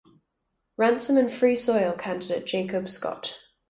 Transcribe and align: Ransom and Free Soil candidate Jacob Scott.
Ransom 0.77 1.15
and 1.17 1.31
Free 1.31 1.55
Soil 1.55 1.93
candidate 1.93 2.47
Jacob 2.47 2.89
Scott. 2.89 3.37